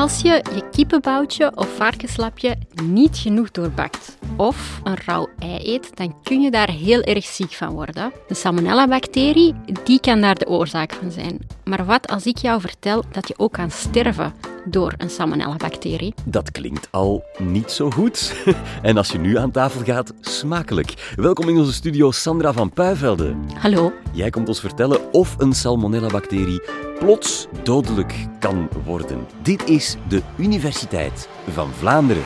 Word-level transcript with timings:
Als 0.00 0.20
je 0.20 0.44
je 0.54 0.68
kippenboutje 0.70 1.52
of 1.54 1.76
varkenslapje 1.76 2.56
niet 2.82 3.18
genoeg 3.18 3.50
doorbakt 3.50 4.18
of 4.40 4.80
een 4.84 4.96
rauw 5.04 5.28
ei 5.38 5.72
eet, 5.74 5.96
dan 5.96 6.14
kun 6.22 6.40
je 6.40 6.50
daar 6.50 6.70
heel 6.70 7.00
erg 7.00 7.24
ziek 7.24 7.52
van 7.52 7.70
worden. 7.70 8.12
De 8.28 8.34
salmonella-bacterie 8.34 9.54
die 9.84 10.00
kan 10.00 10.20
daar 10.20 10.34
de 10.34 10.46
oorzaak 10.46 10.92
van 10.92 11.10
zijn. 11.10 11.38
Maar 11.64 11.84
wat 11.84 12.08
als 12.08 12.26
ik 12.26 12.38
jou 12.38 12.60
vertel 12.60 13.04
dat 13.12 13.28
je 13.28 13.34
ook 13.36 13.52
kan 13.52 13.70
sterven 13.70 14.32
door 14.64 14.94
een 14.96 15.10
salmonella-bacterie? 15.10 16.14
Dat 16.24 16.50
klinkt 16.50 16.88
al 16.90 17.24
niet 17.38 17.70
zo 17.70 17.90
goed. 17.90 18.34
En 18.82 18.96
als 18.96 19.12
je 19.12 19.18
nu 19.18 19.38
aan 19.38 19.50
tafel 19.50 19.84
gaat, 19.84 20.12
smakelijk. 20.20 21.12
Welkom 21.16 21.48
in 21.48 21.58
onze 21.58 21.72
studio 21.72 22.10
Sandra 22.10 22.52
van 22.52 22.70
Puivelde. 22.70 23.34
Hallo. 23.58 23.92
Jij 24.12 24.30
komt 24.30 24.48
ons 24.48 24.60
vertellen 24.60 25.12
of 25.12 25.34
een 25.38 25.52
salmonella-bacterie 25.52 26.62
plots 26.98 27.46
dodelijk 27.62 28.14
kan 28.38 28.68
worden. 28.84 29.26
Dit 29.42 29.68
is 29.68 29.96
de 30.08 30.22
Universiteit 30.36 31.28
van 31.48 31.70
Vlaanderen. 31.72 32.24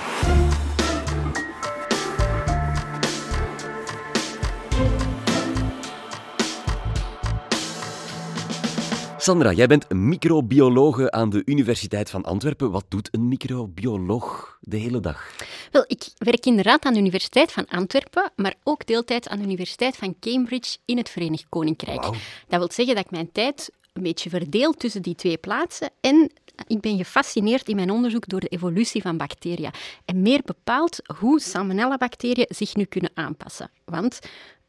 Sandra, 9.24 9.52
jij 9.52 9.66
bent 9.66 9.92
microbiologe 9.92 11.10
aan 11.10 11.30
de 11.30 11.42
Universiteit 11.44 12.10
van 12.10 12.24
Antwerpen. 12.24 12.70
Wat 12.70 12.84
doet 12.88 13.08
een 13.12 13.28
microbioloog 13.28 14.58
de 14.60 14.76
hele 14.76 15.00
dag? 15.00 15.36
Wel, 15.70 15.84
ik 15.86 16.08
werk 16.18 16.46
inderdaad 16.46 16.84
aan 16.84 16.92
de 16.92 16.98
Universiteit 16.98 17.52
van 17.52 17.66
Antwerpen, 17.66 18.32
maar 18.36 18.54
ook 18.62 18.86
deeltijd 18.86 19.28
aan 19.28 19.38
de 19.38 19.44
Universiteit 19.44 19.96
van 19.96 20.16
Cambridge 20.20 20.76
in 20.84 20.96
het 20.96 21.08
Verenigd 21.08 21.46
Koninkrijk. 21.48 22.02
Dat 22.02 22.58
wil 22.58 22.70
zeggen 22.72 22.94
dat 22.94 23.04
ik 23.04 23.10
mijn 23.10 23.32
tijd 23.32 23.70
een 23.92 24.02
beetje 24.02 24.30
verdeel 24.30 24.72
tussen 24.72 25.02
die 25.02 25.14
twee 25.14 25.36
plaatsen 25.36 25.90
en 26.00 26.30
ik 26.66 26.80
ben 26.80 26.96
gefascineerd 26.96 27.68
in 27.68 27.76
mijn 27.76 27.90
onderzoek 27.90 28.28
door 28.28 28.40
de 28.40 28.48
evolutie 28.48 29.02
van 29.02 29.16
bacteriën. 29.16 29.70
En 30.04 30.22
meer 30.22 30.40
bepaald 30.44 30.98
hoe 31.18 31.40
salmonella-bacteriën 31.40 32.46
zich 32.48 32.74
nu 32.74 32.84
kunnen 32.84 33.10
aanpassen. 33.14 33.70
Want 33.84 34.18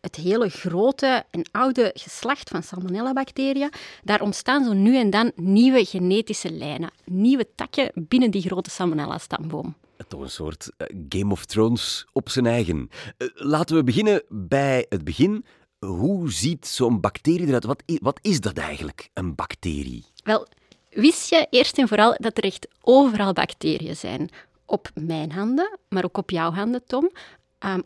het 0.06 0.16
hele 0.16 0.50
grote 0.50 1.24
en 1.32 1.46
oude 1.52 1.92
geslacht 1.94 2.50
van 2.50 2.64
salmonella-bacteriën, 2.64 3.72
daar 4.04 4.22
ontstaan 4.22 4.64
zo 4.64 4.74
nu 4.74 4.98
en 4.98 5.10
dan 5.10 5.32
nieuwe 5.36 5.86
genetische 5.86 6.52
lijnen, 6.52 6.90
nieuwe 7.06 7.48
takken 7.56 7.92
binnen 7.96 8.32
die 8.32 8.42
grote 8.42 8.70
salmonella-stamboom. 8.70 9.76
Toch 10.08 10.22
een 10.22 10.30
soort 10.30 10.72
eh, 10.78 10.88
Game 11.10 11.32
of 11.32 11.46
Thrones 11.46 12.06
op 12.14 12.30
zijn 12.30 12.46
eigen. 12.46 12.90
Eh, 13.18 13.28
laten 13.34 13.76
we 13.76 13.84
beginnen 13.84 14.24
bij 14.30 14.86
het 14.90 15.04
begin. 15.04 15.46
Hoe 15.80 16.32
ziet 16.32 16.68
zo'n 16.68 17.00
bacterie 17.00 17.48
eruit? 17.48 17.64
Wat, 17.66 17.84
i- 17.92 18.00
wat 18.02 18.20
is 18.22 18.40
dat 18.40 18.58
eigenlijk, 18.58 19.10
een 19.14 19.36
bacterie? 19.36 20.06
Wel, 20.24 20.48
wist 20.90 21.30
je 21.30 21.48
eerst 21.50 21.78
en 21.78 21.88
vooral 21.88 22.16
dat 22.18 22.38
er 22.38 22.44
echt 22.44 22.68
overal 22.82 23.34
bacteriën 23.34 23.96
zijn? 23.96 24.30
Op 24.66 24.90
mijn 24.94 25.32
handen, 25.32 25.78
maar 25.90 26.04
ook 26.04 26.18
op 26.18 26.30
jouw 26.30 26.52
handen, 26.52 26.84
Tom. 26.86 27.10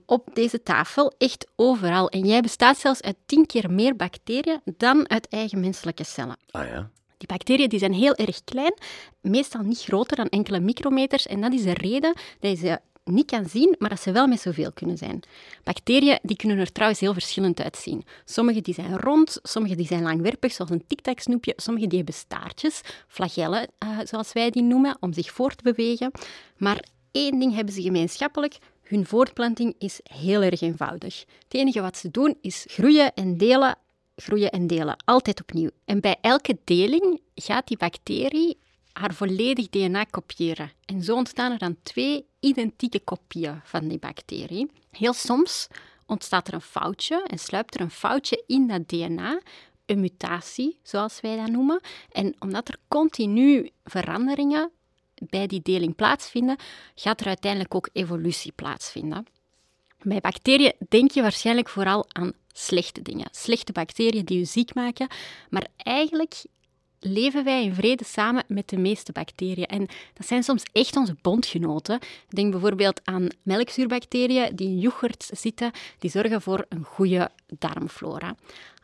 Op 0.06 0.28
deze 0.34 0.64
tafel, 0.64 1.14
echt 1.18 1.48
overal. 1.56 2.10
En 2.10 2.26
jij 2.26 2.42
bestaat 2.42 2.78
zelfs 2.78 3.02
uit 3.02 3.16
tien 3.26 3.46
keer 3.46 3.72
meer 3.72 3.96
bacteriën 3.96 4.62
dan 4.78 5.10
uit 5.10 5.28
eigen 5.28 5.60
menselijke 5.60 6.04
cellen. 6.04 6.38
Ah 6.52 6.66
ja. 6.66 6.90
Die 7.18 7.28
bacteriën 7.28 7.70
die 7.70 7.80
zijn 7.80 7.94
heel 7.94 8.16
erg 8.16 8.44
klein, 8.44 8.74
meestal 9.22 9.62
niet 9.62 9.82
groter 9.82 10.18
dan 10.18 10.28
enkele 10.28 10.60
micrometers. 10.60 11.28
En 11.28 11.42
dat 11.42 11.54
is 11.54 11.64
de 11.64 11.74
reden 11.74 12.14
dat 12.40 12.52
je 12.52 12.58
ze 12.58 12.80
niet 13.04 13.26
kan 13.26 13.46
zien, 13.50 13.76
maar 13.80 13.90
dat 13.90 14.02
ze 14.02 14.12
wel 14.12 14.28
met 14.28 14.40
zoveel 14.40 14.72
kunnen 14.72 14.98
zijn. 14.98 15.20
Bacteriën 15.64 16.20
die 16.22 16.36
kunnen 16.36 16.58
er 16.58 16.72
trouwens 16.72 17.00
heel 17.00 17.14
verschillend 17.14 17.62
uitzien. 17.62 18.04
Sommige 18.26 18.62
die 18.62 18.74
zijn 18.74 19.00
rond, 19.00 19.40
sommige 19.42 19.76
die 19.76 19.86
zijn 19.88 20.04
langwerpig, 20.04 20.52
zoals 20.52 20.72
een 20.72 20.84
tic-tac-snoepje. 20.88 21.54
Sommige 21.56 21.88
die 21.88 21.98
hebben 21.98 22.16
staartjes, 22.16 22.82
flagellen, 23.08 23.68
eh, 23.78 23.98
zoals 24.04 24.34
wij 24.34 24.50
die 24.50 24.64
noemen, 24.64 24.98
om 25.00 25.14
zich 25.14 25.32
voort 25.32 25.58
te 25.58 25.74
bewegen. 25.74 26.12
Maar 26.58 26.84
één 27.12 27.40
ding 27.40 27.56
hebben 27.56 27.74
ze 27.74 27.82
gemeenschappelijk. 27.82 28.58
Hun 28.90 29.06
voortplanting 29.06 29.76
is 29.78 30.00
heel 30.04 30.42
erg 30.42 30.62
eenvoudig. 30.62 31.26
Het 31.44 31.54
enige 31.54 31.82
wat 31.82 31.98
ze 31.98 32.12
doen 32.12 32.38
is 32.42 32.66
groeien 32.68 33.14
en 33.14 33.38
delen 33.38 33.78
groeien 34.16 34.52
en 34.52 34.68
delen, 34.68 35.04
altijd 35.06 35.42
opnieuw. 35.42 35.70
En 35.86 36.00
bij 36.00 36.16
elke 36.22 36.58
deling 36.64 37.22
gaat 37.36 37.68
die 37.68 37.78
bacterie 37.78 38.58
haar 38.92 39.14
volledig 39.14 39.70
DNA 39.70 40.04
kopiëren. 40.04 40.72
En 40.86 41.04
zo 41.04 41.16
ontstaan 41.16 41.52
er 41.52 41.58
dan 41.58 41.78
twee 41.84 42.26
identieke 42.40 43.00
kopieën 43.00 43.62
van 43.64 43.88
die 43.88 44.00
bacterie. 44.00 44.72
Heel 44.92 45.14
soms 45.14 45.68
ontstaat 46.06 46.48
er 46.48 46.54
een 46.54 46.62
foutje 46.62 47.24
en 47.28 47.40
sluipt 47.40 47.76
er 47.76 47.82
een 47.82 47.92
foutje 47.92 48.44
in 48.48 48.68
dat 48.68 48.88
DNA, 48.88 49.40
een 49.86 50.00
mutatie, 50.00 50.80
zoals 50.84 51.22
wij 51.22 51.36
dat 51.36 51.50
noemen. 51.50 51.80
En 52.12 52.36
omdat 52.40 52.68
er 52.68 52.78
continu 52.88 53.70
veranderingen 53.84 54.72
bij 55.30 55.48
die 55.48 55.62
deling 55.64 55.96
plaatsvinden, 55.96 56.58
gaat 56.96 57.22
er 57.22 57.28
uiteindelijk 57.28 57.76
ook 57.76 57.90
evolutie 57.94 58.52
plaatsvinden. 58.52 59.26
Bij 60.02 60.20
bacteriën 60.20 60.74
denk 60.90 61.12
je 61.12 61.22
waarschijnlijk 61.22 61.70
vooral 61.70 62.06
aan 62.08 62.32
slechte 62.54 63.02
dingen. 63.02 63.28
Slechte 63.32 63.72
bacteriën 63.72 64.26
die 64.26 64.38
je 64.38 64.46
ziek 64.46 64.74
maken. 64.74 65.08
Maar 65.50 65.68
eigenlijk 65.78 66.44
leven 67.00 67.44
wij 67.44 67.64
in 67.64 67.74
vrede 67.74 68.04
samen 68.04 68.44
met 68.48 68.70
de 68.70 68.78
meeste 68.78 69.12
bacteriën. 69.12 69.66
En 69.66 69.88
dat 70.14 70.28
zijn 70.28 70.44
soms 70.44 70.64
echt 70.72 70.96
onze 70.96 71.16
bondgenoten. 71.22 72.00
Denk 72.30 72.52
bijvoorbeeld 72.52 73.02
aan 73.04 73.28
melkzuurbacteriën 73.44 74.56
die 74.56 74.68
in 74.68 74.80
yoghurt 74.80 75.30
zitten. 75.34 75.72
Die 76.00 76.10
zorgen 76.10 76.42
voor 76.42 76.66
een 76.70 76.84
goede 76.84 77.32
darmflora. 77.48 78.36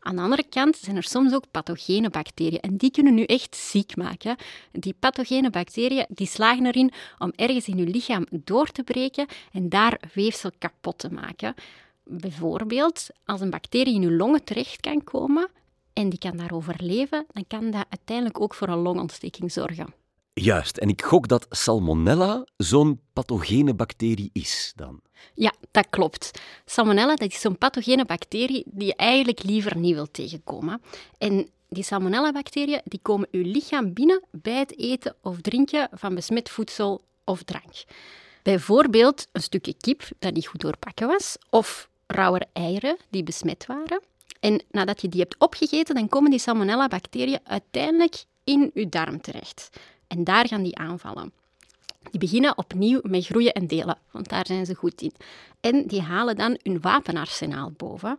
Aan 0.05 0.15
de 0.15 0.21
andere 0.21 0.43
kant 0.49 0.77
zijn 0.77 0.95
er 0.95 1.03
soms 1.03 1.33
ook 1.33 1.51
pathogene 1.51 2.09
bacteriën 2.09 2.59
en 2.59 2.77
die 2.77 2.91
kunnen 2.91 3.17
u 3.17 3.23
echt 3.23 3.55
ziek 3.55 3.95
maken. 3.95 4.35
Die 4.71 4.95
pathogene 4.99 5.49
bacteriën 5.49 6.05
die 6.09 6.27
slagen 6.27 6.65
erin 6.65 6.91
om 7.17 7.31
ergens 7.35 7.67
in 7.67 7.77
uw 7.77 7.91
lichaam 7.91 8.25
door 8.31 8.71
te 8.71 8.83
breken 8.83 9.27
en 9.51 9.69
daar 9.69 9.99
weefsel 10.13 10.51
kapot 10.57 10.97
te 10.97 11.11
maken. 11.11 11.53
Bijvoorbeeld, 12.03 13.07
als 13.25 13.41
een 13.41 13.49
bacterie 13.49 13.95
in 13.95 14.01
uw 14.01 14.17
longen 14.17 14.43
terecht 14.43 14.81
kan 14.81 15.03
komen 15.03 15.47
en 15.93 16.09
die 16.09 16.19
kan 16.19 16.37
daar 16.37 16.53
overleven, 16.53 17.25
dan 17.33 17.45
kan 17.47 17.71
dat 17.71 17.85
uiteindelijk 17.89 18.41
ook 18.41 18.53
voor 18.53 18.67
een 18.67 18.77
longontsteking 18.77 19.51
zorgen. 19.51 20.04
Juist, 20.41 20.77
en 20.77 20.89
ik 20.89 21.01
gok 21.01 21.27
dat 21.27 21.45
Salmonella 21.49 22.45
zo'n 22.57 22.99
pathogene 23.13 23.73
bacterie 23.73 24.29
is 24.33 24.73
dan. 24.75 25.01
Ja, 25.33 25.53
dat 25.71 25.87
klopt. 25.89 26.31
Salmonella 26.65 27.15
dat 27.15 27.31
is 27.31 27.41
zo'n 27.41 27.57
pathogene 27.57 28.05
bacterie 28.05 28.63
die 28.67 28.87
je 28.87 28.95
eigenlijk 28.95 29.43
liever 29.43 29.77
niet 29.77 29.93
wilt 29.93 30.13
tegenkomen. 30.13 30.81
En 31.17 31.49
die 31.69 31.83
salmonella-bacteriën 31.83 32.81
die 32.83 32.99
komen 33.01 33.27
uw 33.31 33.43
lichaam 33.43 33.93
binnen 33.93 34.23
bij 34.31 34.59
het 34.59 34.79
eten 34.79 35.15
of 35.21 35.41
drinken 35.41 35.89
van 35.91 36.15
besmet 36.15 36.49
voedsel 36.49 37.01
of 37.23 37.43
drank. 37.43 37.83
Bijvoorbeeld 38.43 39.27
een 39.31 39.41
stukje 39.41 39.73
kip 39.73 40.03
dat 40.19 40.33
niet 40.33 40.47
goed 40.47 40.61
doorpakken 40.61 41.07
was, 41.07 41.37
of 41.49 41.89
rauwe 42.07 42.47
eieren 42.53 42.97
die 43.09 43.23
besmet 43.23 43.65
waren. 43.65 44.01
En 44.39 44.63
nadat 44.71 45.01
je 45.01 45.09
die 45.09 45.21
hebt 45.21 45.35
opgegeten, 45.39 45.95
dan 45.95 46.07
komen 46.07 46.31
die 46.31 46.39
salmonella-bacteriën 46.39 47.39
uiteindelijk 47.43 48.23
in 48.43 48.71
uw 48.73 48.89
darm 48.89 49.21
terecht. 49.21 49.69
En 50.07 50.23
daar 50.23 50.47
gaan 50.47 50.63
die 50.63 50.77
aanvallen. 50.77 51.31
Die 52.11 52.19
beginnen 52.19 52.57
opnieuw 52.57 52.99
met 53.03 53.25
groeien 53.25 53.53
en 53.53 53.67
delen, 53.67 53.97
want 54.11 54.29
daar 54.29 54.45
zijn 54.45 54.65
ze 54.65 54.75
goed 54.75 55.01
in. 55.01 55.13
En 55.59 55.87
die 55.87 56.01
halen 56.01 56.35
dan 56.35 56.59
hun 56.63 56.81
wapenarsenaal 56.81 57.71
boven. 57.71 58.17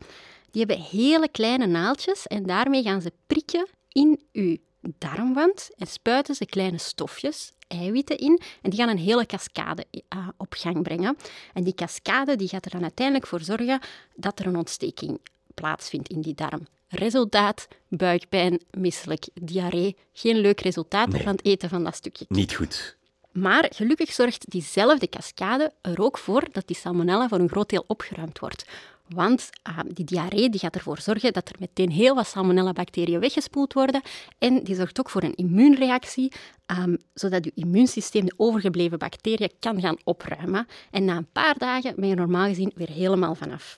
Die 0.51 0.65
hebben 0.67 0.85
hele 0.85 1.29
kleine 1.29 1.67
naaldjes 1.67 2.27
en 2.27 2.47
daarmee 2.47 2.83
gaan 2.83 3.03
ze 3.03 3.13
prikken 3.27 3.69
in 3.93 4.21
uw 4.33 4.57
darmwand 4.99 5.71
en 5.77 5.87
spuiten 5.87 6.35
ze 6.35 6.47
kleine 6.47 6.79
stofjes, 6.79 7.53
eiwitten 7.67 8.19
in 8.19 8.41
en 8.63 8.71
die 8.71 8.79
gaan 8.79 8.89
een 8.89 8.99
hele 8.99 9.27
cascade 9.27 9.85
eh, 10.09 10.29
op 10.37 10.55
gang 10.59 10.83
brengen. 10.83 11.17
En 11.53 11.65
die 11.65 11.75
cascade 11.75 12.37
die 12.37 12.49
gaat 12.49 12.65
er 12.65 12.71
dan 12.71 12.83
uiteindelijk 12.83 13.27
voor 13.27 13.41
zorgen 13.41 13.81
dat 14.15 14.39
er 14.39 14.47
een 14.47 14.57
ontsteking 14.57 15.21
plaatsvindt 15.55 16.09
in 16.09 16.21
die 16.21 16.35
darm. 16.35 16.67
Resultaat, 16.89 17.69
buikpijn, 17.89 18.61
misselijk, 18.71 19.29
diarree. 19.35 19.97
Geen 20.13 20.37
leuk 20.37 20.61
resultaat 20.61 21.09
Nee. 21.09 21.23
van 21.23 21.33
het 21.33 21.45
eten 21.45 21.69
van 21.69 21.85
dat 21.85 21.95
stukje. 21.95 22.25
Niet 22.29 22.55
goed. 22.55 22.97
Maar 23.33 23.67
gelukkig 23.75 24.13
zorgt 24.13 24.51
diezelfde 24.51 25.09
cascade 25.09 25.73
er 25.81 26.03
ook 26.03 26.19
voor 26.19 26.45
dat 26.53 26.67
die 26.67 26.77
salmonella 26.77 27.29
voor 27.29 27.39
een 27.39 27.49
groot 27.49 27.69
deel 27.69 27.85
opgeruimd 27.87 28.39
wordt. 28.39 28.65
Want 29.09 29.51
ah, 29.63 29.79
die 29.89 30.05
diarree 30.05 30.51
die 30.51 30.61
gaat 30.61 30.75
ervoor 30.75 31.01
zorgen 31.01 31.33
dat 31.33 31.49
er 31.49 31.55
meteen 31.59 31.91
heel 31.91 32.15
wat 32.15 32.27
salmonella-bacteriën 32.27 33.21
weggespoeld 33.21 33.73
worden. 33.73 34.03
En 34.39 34.65
die 34.65 34.75
zorgt 34.75 35.01
ook 35.01 35.11
voor 35.11 35.23
een 35.23 35.35
immuunreactie, 35.35 36.33
ehm, 36.67 36.97
zodat 37.15 37.45
je 37.45 37.53
immuunsysteem 37.55 38.25
de 38.25 38.35
overgebleven 38.37 38.99
bacteriën 38.99 39.51
kan 39.61 39.81
gaan 39.81 39.97
opruimen. 40.05 40.67
En 40.91 41.05
na 41.05 41.17
een 41.17 41.33
paar 41.33 41.59
dagen 41.59 41.95
ben 41.97 42.09
je 42.09 42.15
normaal 42.15 42.47
gezien 42.47 42.73
weer 42.75 42.91
helemaal 42.91 43.35
vanaf. 43.35 43.77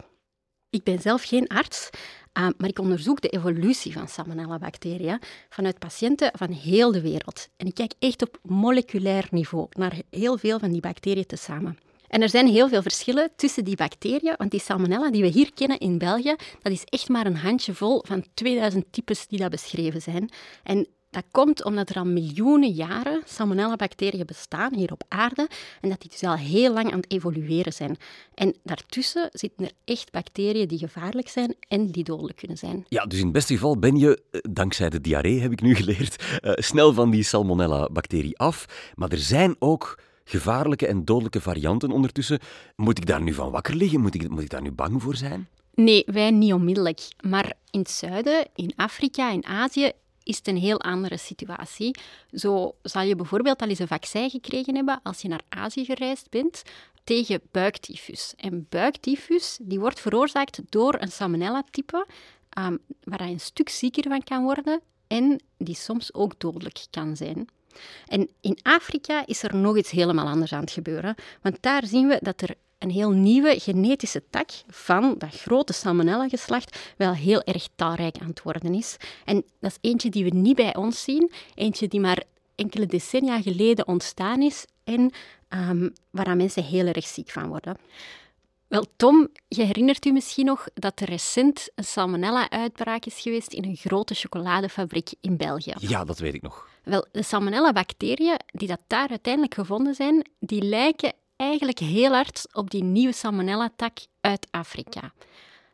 Ik 0.70 0.82
ben 0.82 1.00
zelf 1.00 1.22
geen 1.22 1.46
arts, 1.46 1.90
ah, 2.32 2.48
maar 2.56 2.68
ik 2.68 2.78
onderzoek 2.78 3.20
de 3.20 3.28
evolutie 3.28 3.92
van 3.92 4.08
salmonella-bacteriën 4.08 5.20
vanuit 5.48 5.78
patiënten 5.78 6.30
van 6.34 6.52
heel 6.52 6.92
de 6.92 7.00
wereld. 7.00 7.48
En 7.56 7.66
ik 7.66 7.74
kijk 7.74 7.92
echt 7.98 8.22
op 8.22 8.38
moleculair 8.42 9.26
niveau 9.30 9.66
naar 9.70 10.00
heel 10.10 10.38
veel 10.38 10.58
van 10.58 10.72
die 10.72 10.80
bacteriën 10.80 11.26
tezamen. 11.26 11.78
En 12.08 12.22
er 12.22 12.28
zijn 12.28 12.46
heel 12.46 12.68
veel 12.68 12.82
verschillen 12.82 13.30
tussen 13.36 13.64
die 13.64 13.76
bacteriën, 13.76 14.34
want 14.36 14.50
die 14.50 14.60
salmonella 14.60 15.10
die 15.10 15.22
we 15.22 15.28
hier 15.28 15.52
kennen 15.54 15.78
in 15.78 15.98
België, 15.98 16.34
dat 16.62 16.72
is 16.72 16.84
echt 16.84 17.08
maar 17.08 17.26
een 17.26 17.36
handjevol 17.36 18.04
van 18.06 18.24
2000 18.34 18.84
types 18.90 19.26
die 19.26 19.38
dat 19.38 19.50
beschreven 19.50 20.02
zijn. 20.02 20.30
En 20.62 20.86
Dat 21.10 21.24
komt 21.30 21.64
omdat 21.64 21.90
er 21.90 21.96
al 21.96 22.04
miljoenen 22.04 22.70
jaren 22.70 23.22
salmonella-bacteriën 23.24 24.26
bestaan 24.26 24.74
hier 24.74 24.92
op 24.92 25.04
aarde 25.08 25.48
en 25.80 25.88
dat 25.88 26.00
die 26.00 26.10
dus 26.10 26.22
al 26.22 26.36
heel 26.36 26.72
lang 26.72 26.92
aan 26.92 27.00
het 27.00 27.12
evolueren 27.12 27.72
zijn. 27.72 27.96
En 28.34 28.54
daartussen 28.62 29.28
zitten 29.32 29.64
er 29.64 29.72
echt 29.84 30.10
bacteriën 30.10 30.68
die 30.68 30.78
gevaarlijk 30.78 31.28
zijn 31.28 31.54
en 31.68 31.86
die 31.86 32.04
dodelijk 32.04 32.38
kunnen 32.38 32.56
zijn. 32.56 32.84
Ja, 32.88 33.06
dus 33.06 33.18
in 33.18 33.24
het 33.24 33.32
beste 33.32 33.54
geval 33.54 33.78
ben 33.78 33.96
je, 33.96 34.22
eh, 34.30 34.40
dankzij 34.50 34.88
de 34.88 35.00
diarree 35.00 35.40
heb 35.40 35.52
ik 35.52 35.60
nu 35.60 35.74
geleerd, 35.84 36.24
uh, 36.40 36.52
snel 36.54 36.92
van 36.92 37.10
die 37.10 37.22
salmonella-bacterie 37.22 38.38
af. 38.38 38.92
Maar 38.94 39.10
er 39.10 39.18
zijn 39.18 39.56
ook 39.58 39.98
gevaarlijke 40.24 40.86
en 40.86 41.04
dodelijke 41.04 41.40
varianten 41.40 41.90
ondertussen. 41.90 42.38
Moet 42.76 42.98
ik 42.98 43.06
daar 43.06 43.22
nu 43.22 43.32
van 43.32 43.50
wakker 43.50 43.74
liggen? 43.74 44.00
Moet 44.00 44.14
ik, 44.14 44.28
moet 44.28 44.42
ik 44.42 44.50
daar 44.50 44.62
nu 44.62 44.72
bang 44.72 45.02
voor 45.02 45.16
zijn? 45.16 45.48
Nee, 45.74 46.02
wij 46.06 46.30
niet 46.30 46.52
onmiddellijk. 46.52 47.00
Maar 47.20 47.52
in 47.70 47.80
het 47.80 47.90
zuiden, 47.90 48.46
in 48.54 48.72
Afrika 48.76 49.32
en 49.32 49.44
Azië 49.44 49.92
is 50.28 50.36
het 50.36 50.48
een 50.48 50.56
heel 50.56 50.80
andere 50.80 51.16
situatie. 51.16 51.96
Zo 52.32 52.74
zal 52.82 53.02
je 53.02 53.16
bijvoorbeeld 53.16 53.62
al 53.62 53.68
eens 53.68 53.78
een 53.78 53.88
vaccin 53.88 54.30
gekregen 54.30 54.74
hebben 54.74 55.00
als 55.02 55.20
je 55.20 55.28
naar 55.28 55.42
Azië 55.48 55.84
gereisd 55.84 56.30
bent 56.30 56.62
tegen 57.04 57.40
buiktyfus. 57.50 58.34
En 58.36 58.66
buiktyfus 58.68 59.58
die 59.62 59.80
wordt 59.80 60.00
veroorzaakt 60.00 60.60
door 60.68 60.96
een 60.98 61.10
salmonella-type 61.10 62.06
um, 62.58 62.78
waar 63.02 63.26
je 63.26 63.32
een 63.32 63.40
stuk 63.40 63.68
zieker 63.68 64.08
van 64.08 64.24
kan 64.24 64.42
worden 64.42 64.80
en 65.06 65.42
die 65.56 65.74
soms 65.74 66.14
ook 66.14 66.40
dodelijk 66.40 66.86
kan 66.90 67.16
zijn. 67.16 67.48
En 68.06 68.28
in 68.40 68.58
Afrika 68.62 69.26
is 69.26 69.42
er 69.42 69.56
nog 69.56 69.76
iets 69.76 69.90
helemaal 69.90 70.26
anders 70.26 70.52
aan 70.52 70.60
het 70.60 70.70
gebeuren, 70.70 71.14
want 71.42 71.56
daar 71.60 71.86
zien 71.86 72.08
we 72.08 72.18
dat 72.22 72.40
er 72.40 72.54
een 72.78 72.90
heel 72.90 73.10
nieuwe 73.10 73.60
genetische 73.60 74.22
tak 74.30 74.50
van 74.68 75.14
dat 75.18 75.34
grote 75.34 75.72
salmonella-geslacht 75.72 76.94
wel 76.96 77.14
heel 77.14 77.42
erg 77.42 77.68
talrijk 77.74 78.18
aan 78.18 78.28
het 78.28 78.42
worden 78.42 78.74
is. 78.74 78.96
En 79.24 79.44
dat 79.60 79.70
is 79.70 79.90
eentje 79.90 80.10
die 80.10 80.24
we 80.24 80.30
niet 80.30 80.56
bij 80.56 80.76
ons 80.76 81.02
zien, 81.02 81.32
eentje 81.54 81.88
die 81.88 82.00
maar 82.00 82.22
enkele 82.54 82.86
decennia 82.86 83.42
geleden 83.42 83.86
ontstaan 83.86 84.42
is 84.42 84.64
en 84.84 85.12
um, 85.48 85.92
waaraan 86.10 86.36
mensen 86.36 86.64
heel 86.64 86.86
erg 86.86 87.06
ziek 87.06 87.30
van 87.30 87.48
worden. 87.48 87.76
Wel, 88.68 88.84
Tom, 88.96 89.28
je 89.48 89.62
herinnert 89.62 90.04
u 90.04 90.12
misschien 90.12 90.44
nog 90.44 90.66
dat 90.74 91.00
er 91.00 91.08
recent 91.08 91.70
een 91.74 91.84
salmonella-uitbraak 91.84 93.04
is 93.04 93.20
geweest 93.20 93.52
in 93.52 93.64
een 93.64 93.76
grote 93.76 94.14
chocoladefabriek 94.14 95.10
in 95.20 95.36
België. 95.36 95.74
Ja, 95.78 96.04
dat 96.04 96.18
weet 96.18 96.34
ik 96.34 96.42
nog. 96.42 96.68
Wel, 96.84 97.06
de 97.12 97.22
salmonella-bacteriën 97.22 98.38
die 98.46 98.68
dat 98.68 98.80
daar 98.86 99.08
uiteindelijk 99.08 99.54
gevonden 99.54 99.94
zijn, 99.94 100.30
die 100.40 100.62
lijken 100.62 101.12
eigenlijk 101.38 101.78
heel 101.78 102.12
hard 102.12 102.46
op 102.52 102.70
die 102.70 102.82
nieuwe 102.82 103.12
salmonella-tak 103.12 103.98
uit 104.20 104.46
Afrika. 104.50 105.12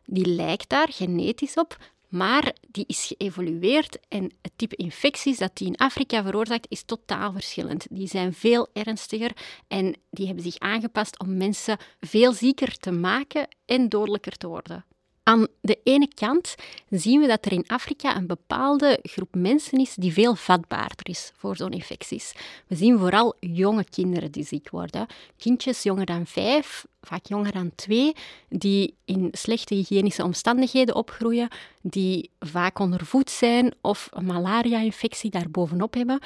Die 0.04 0.26
lijkt 0.26 0.68
daar 0.68 0.88
genetisch 0.90 1.54
op, 1.54 1.76
maar 2.08 2.52
die 2.68 2.84
is 2.86 3.12
geëvolueerd 3.16 3.98
en 4.08 4.32
het 4.42 4.52
type 4.56 4.76
infecties 4.76 5.38
dat 5.38 5.56
die 5.56 5.66
in 5.66 5.76
Afrika 5.76 6.22
veroorzaakt 6.22 6.66
is 6.68 6.82
totaal 6.82 7.32
verschillend. 7.32 7.86
Die 7.90 8.08
zijn 8.08 8.34
veel 8.34 8.68
ernstiger 8.72 9.32
en 9.68 9.96
die 10.10 10.26
hebben 10.26 10.44
zich 10.44 10.58
aangepast 10.58 11.18
om 11.18 11.36
mensen 11.36 11.78
veel 12.00 12.32
zieker 12.32 12.76
te 12.76 12.90
maken 12.90 13.48
en 13.64 13.88
dodelijker 13.88 14.36
te 14.36 14.46
worden. 14.46 14.84
Aan 15.26 15.46
de 15.60 15.78
ene 15.84 16.08
kant 16.14 16.54
zien 16.90 17.20
we 17.20 17.26
dat 17.26 17.44
er 17.44 17.52
in 17.52 17.64
Afrika 17.66 18.16
een 18.16 18.26
bepaalde 18.26 18.98
groep 19.02 19.34
mensen 19.34 19.78
is 19.78 19.94
die 19.94 20.12
veel 20.12 20.34
vatbaarder 20.34 21.08
is 21.08 21.32
voor 21.36 21.56
zo'n 21.56 21.70
infecties. 21.70 22.34
We 22.66 22.76
zien 22.76 22.98
vooral 22.98 23.34
jonge 23.40 23.84
kinderen 23.84 24.32
die 24.32 24.44
ziek 24.44 24.70
worden. 24.70 25.06
Kindjes 25.36 25.82
jonger 25.82 26.06
dan 26.06 26.26
vijf, 26.26 26.86
vaak 27.02 27.26
jonger 27.26 27.52
dan 27.52 27.72
twee, 27.74 28.12
die 28.48 28.94
in 29.04 29.28
slechte 29.32 29.74
hygiënische 29.74 30.22
omstandigheden 30.22 30.94
opgroeien, 30.94 31.48
die 31.82 32.30
vaak 32.38 32.78
ondervoed 32.78 33.30
zijn 33.30 33.74
of 33.80 34.08
een 34.12 34.26
malaria-infectie 34.26 35.30
daarbovenop 35.30 35.94
hebben, 35.94 36.20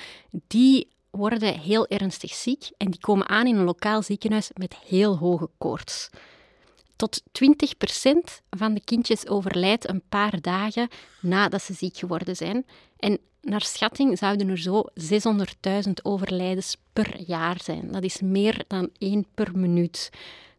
die 0.47 0.89
worden 1.11 1.59
heel 1.59 1.87
ernstig 1.87 2.35
ziek 2.35 2.71
en 2.77 2.91
die 2.91 3.01
komen 3.01 3.29
aan 3.29 3.47
in 3.47 3.57
een 3.57 3.65
lokaal 3.65 4.03
ziekenhuis 4.03 4.51
met 4.55 4.77
heel 4.77 5.19
hoge 5.19 5.49
koorts. 5.59 6.11
Tot 6.99 7.23
20% 7.23 8.43
van 8.51 8.75
de 8.75 8.81
kindjes 8.85 9.29
overlijdt 9.29 9.89
een 9.89 10.03
paar 10.09 10.41
dagen 10.41 10.89
nadat 11.21 11.63
ze 11.63 11.73
ziek 11.73 11.97
geworden 11.97 12.37
zijn. 12.37 12.67
En 12.97 13.19
naar 13.43 13.63
schatting 13.63 14.19
zouden 14.19 14.49
er 14.49 14.59
zo 14.59 14.85
600.000 15.87 15.93
overlijdens 16.03 16.77
per 16.93 17.21
jaar 17.21 17.61
zijn. 17.63 17.93
Dat 17.93 18.03
is 18.03 18.21
meer 18.21 18.65
dan 18.67 18.91
één 18.99 19.27
per 19.35 19.59
minuut. 19.59 20.11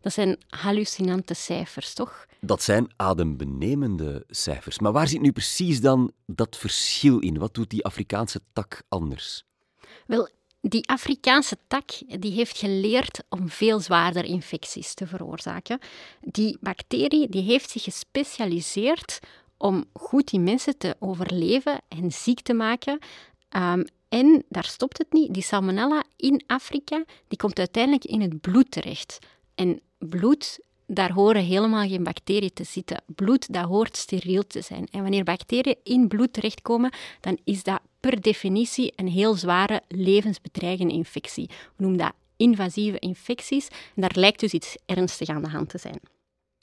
Dat 0.01 0.13
zijn 0.13 0.37
hallucinante 0.49 1.33
cijfers, 1.33 1.93
toch? 1.93 2.25
Dat 2.41 2.61
zijn 2.61 2.91
adembenemende 2.95 4.23
cijfers. 4.29 4.79
Maar 4.79 4.91
waar 4.91 5.07
zit 5.07 5.21
nu 5.21 5.31
precies 5.31 5.81
dan 5.81 6.11
dat 6.25 6.57
verschil 6.57 7.19
in? 7.19 7.37
Wat 7.37 7.53
doet 7.53 7.69
die 7.69 7.85
Afrikaanse 7.85 8.41
tak 8.53 8.83
anders? 8.89 9.45
Wel, 10.07 10.29
die 10.61 10.87
Afrikaanse 10.87 11.57
tak 11.67 11.91
die 12.19 12.31
heeft 12.31 12.57
geleerd 12.57 13.23
om 13.29 13.49
veel 13.49 13.79
zwaarder 13.79 14.23
infecties 14.23 14.93
te 14.93 15.07
veroorzaken. 15.07 15.79
Die 16.21 16.57
bacterie 16.61 17.29
die 17.29 17.41
heeft 17.41 17.69
zich 17.69 17.83
gespecialiseerd 17.83 19.19
om 19.57 19.85
goed 19.93 20.27
die 20.27 20.39
mensen 20.39 20.77
te 20.77 20.95
overleven 20.99 21.81
en 21.87 22.11
ziek 22.11 22.41
te 22.41 22.53
maken. 22.53 22.99
Um, 23.57 23.85
en 24.09 24.43
daar 24.49 24.65
stopt 24.65 24.97
het 24.97 25.13
niet. 25.13 25.33
Die 25.33 25.43
salmonella 25.43 26.03
in 26.15 26.43
Afrika 26.47 27.03
die 27.27 27.37
komt 27.37 27.57
uiteindelijk 27.59 28.05
in 28.05 28.21
het 28.21 28.41
bloed 28.41 28.71
terecht. 28.71 29.17
En 29.55 29.81
bloed 29.97 30.59
daar 30.89 31.11
horen 31.11 31.43
helemaal 31.43 31.87
geen 31.87 32.03
bacteriën 32.03 32.53
te 32.53 32.63
zitten. 32.63 33.01
Bloed, 33.05 33.53
dat 33.53 33.65
hoort 33.65 33.97
steriel 33.97 34.47
te 34.47 34.61
zijn. 34.61 34.87
En 34.91 35.01
wanneer 35.01 35.23
bacteriën 35.23 35.75
in 35.83 36.07
bloed 36.07 36.33
terechtkomen, 36.33 36.93
dan 37.19 37.37
is 37.43 37.63
dat 37.63 37.79
per 37.99 38.21
definitie 38.21 38.93
een 38.95 39.07
heel 39.07 39.33
zware 39.33 39.81
levensbedreigende 39.87 40.93
infectie. 40.93 41.45
We 41.47 41.83
noemen 41.83 41.99
dat 41.99 42.13
invasieve 42.37 42.99
infecties 42.99 43.67
en 43.67 44.01
daar 44.01 44.15
lijkt 44.15 44.39
dus 44.39 44.53
iets 44.53 44.77
ernstigs 44.85 45.29
aan 45.29 45.43
de 45.43 45.49
hand 45.49 45.69
te 45.69 45.77
zijn. 45.77 45.99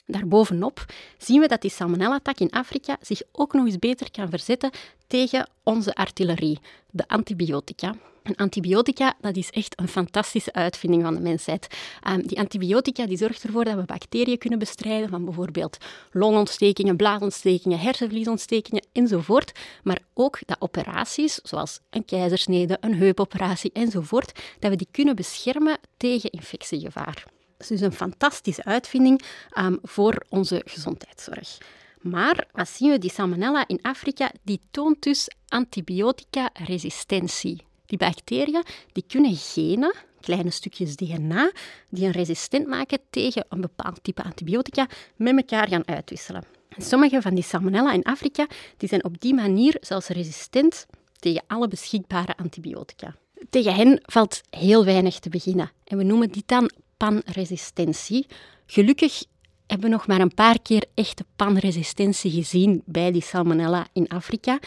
Daarbovenop 0.07 0.85
zien 1.17 1.41
we 1.41 1.47
dat 1.47 1.61
die 1.61 1.71
salmonella-tak 1.71 2.39
in 2.39 2.51
Afrika 2.51 2.97
zich 3.01 3.21
ook 3.31 3.53
nog 3.53 3.65
eens 3.65 3.79
beter 3.79 4.11
kan 4.11 4.29
verzetten 4.29 4.71
tegen 5.07 5.49
onze 5.63 5.95
artillerie, 5.95 6.59
de 6.89 7.07
antibiotica. 7.07 7.95
En 8.23 8.35
antibiotica, 8.35 9.13
dat 9.21 9.35
is 9.35 9.49
echt 9.49 9.79
een 9.79 9.87
fantastische 9.87 10.53
uitvinding 10.53 11.03
van 11.03 11.13
de 11.13 11.19
mensheid. 11.19 11.67
Um, 12.07 12.27
die 12.27 12.39
antibiotica 12.39 13.05
die 13.05 13.17
zorgt 13.17 13.43
ervoor 13.43 13.63
dat 13.63 13.75
we 13.75 13.83
bacteriën 13.83 14.37
kunnen 14.37 14.59
bestrijden 14.59 15.09
van 15.09 15.25
bijvoorbeeld 15.25 15.77
longontstekingen, 16.11 16.95
blaasontstekingen, 16.95 17.79
hersenvliesontstekingen 17.79 18.85
enzovoort. 18.91 19.51
Maar 19.83 19.99
ook 20.13 20.39
dat 20.45 20.61
operaties, 20.61 21.33
zoals 21.33 21.79
een 21.89 22.05
keizersnede, 22.05 22.77
een 22.79 22.95
heupoperatie 22.95 23.71
enzovoort, 23.73 24.39
dat 24.59 24.71
we 24.71 24.77
die 24.77 24.87
kunnen 24.91 25.15
beschermen 25.15 25.77
tegen 25.97 26.29
infectiegevaar. 26.29 27.25
Is 27.57 27.67
dus 27.67 27.81
een 27.81 27.93
fantastische 27.93 28.63
uitvinding 28.63 29.21
um, 29.57 29.79
voor 29.81 30.25
onze 30.29 30.61
gezondheidszorg. 30.65 31.57
Maar 32.01 32.47
wat 32.51 32.69
zien 32.69 32.91
we? 32.91 32.97
Die 32.97 33.11
salmonella 33.11 33.67
in 33.67 33.79
Afrika 33.81 34.31
die 34.43 34.59
toont 34.71 35.03
dus 35.03 35.27
antibiotica-resistentie. 35.47 37.61
Die 37.85 37.97
bacteriën 37.97 38.63
die 38.91 39.03
kunnen 39.07 39.35
genen, 39.35 39.95
kleine 40.21 40.51
stukjes 40.51 40.95
DNA, 40.95 41.51
die 41.89 42.05
een 42.05 42.11
resistent 42.11 42.67
maken 42.67 42.99
tegen 43.09 43.45
een 43.49 43.61
bepaald 43.61 44.03
type 44.03 44.23
antibiotica, 44.23 44.87
met 45.15 45.35
elkaar 45.35 45.67
gaan 45.67 45.87
uitwisselen. 45.87 46.43
sommige 46.77 47.21
van 47.21 47.35
die 47.35 47.43
salmonella 47.43 47.93
in 47.93 48.03
Afrika 48.03 48.47
die 48.77 48.89
zijn 48.89 49.03
op 49.03 49.21
die 49.21 49.33
manier 49.33 49.77
zelfs 49.81 50.07
resistent 50.07 50.85
tegen 51.19 51.43
alle 51.47 51.67
beschikbare 51.67 52.37
antibiotica. 52.37 53.15
Tegen 53.49 53.75
hen 53.75 54.01
valt 54.05 54.41
heel 54.49 54.85
weinig 54.85 55.19
te 55.19 55.29
beginnen. 55.29 55.71
En 55.83 55.97
we 55.97 56.03
noemen 56.03 56.31
dit 56.31 56.47
dan 56.47 56.71
panresistentie. 56.97 58.25
Gelukkig 58.65 59.23
hebben 59.67 59.89
we 59.89 59.95
nog 59.95 60.07
maar 60.07 60.19
een 60.19 60.33
paar 60.33 60.61
keer 60.61 60.83
echte 60.93 61.25
panresistentie 61.35 62.31
gezien 62.31 62.81
bij 62.85 63.11
die 63.11 63.21
salmonella 63.21 63.87
in 63.93 64.07
Afrika. 64.07 64.59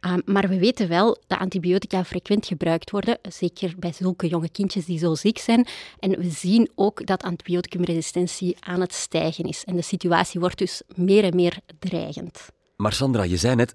Ehm, 0.00 0.20
maar 0.24 0.48
we 0.48 0.58
weten 0.58 0.88
wel 0.88 1.22
dat 1.26 1.38
antibiotica 1.38 2.04
frequent 2.04 2.46
gebruikt 2.46 2.90
worden, 2.90 3.18
zeker 3.28 3.74
bij 3.78 3.92
zulke 3.92 4.28
jonge 4.28 4.48
kindjes 4.48 4.84
die 4.84 4.98
zo 4.98 5.14
ziek 5.14 5.38
zijn. 5.38 5.66
En 5.98 6.10
we 6.10 6.30
zien 6.30 6.70
ook 6.74 7.06
dat 7.06 7.22
antibioticumresistentie 7.22 8.56
aan 8.60 8.80
het 8.80 8.94
stijgen 8.94 9.44
is. 9.44 9.64
En 9.64 9.76
de 9.76 9.82
situatie 9.82 10.40
wordt 10.40 10.58
dus 10.58 10.82
meer 10.94 11.24
en 11.24 11.34
meer 11.34 11.58
dreigend. 11.78 12.48
Maar 12.76 12.92
Sandra, 12.92 13.22
je 13.22 13.36
zei 13.36 13.54
net 13.54 13.74